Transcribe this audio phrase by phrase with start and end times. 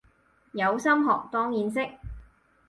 [0.53, 1.95] 有心學當然識